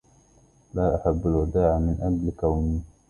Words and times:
لا 0.73 0.95
أحب 0.95 1.27
الوداع 1.27 1.77
من 1.79 1.97
أجل 2.01 2.31
كونى 2.39 2.81